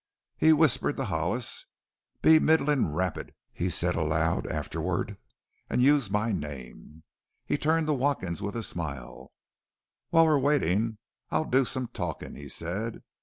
[0.35, 1.67] He whispered to Hollis.
[2.23, 5.15] "Be middlin' rapid," he said aloud afterward,
[5.69, 7.03] "an' use my name."
[7.45, 9.31] He turned to Watkins with a smile.
[10.09, 10.97] "While we're waitin'
[11.29, 13.03] I'll do some talkin'," he said.